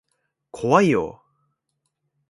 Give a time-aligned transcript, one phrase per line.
[0.51, 1.21] 怖いよ。